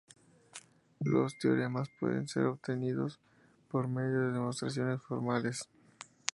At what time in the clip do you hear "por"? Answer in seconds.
3.67-3.87